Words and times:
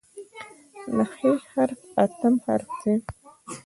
د 0.95 0.97
"ح" 1.13 1.15
حرف 1.51 1.81
اتم 2.03 2.33
حرف 2.45 2.69
دی. 2.81 2.93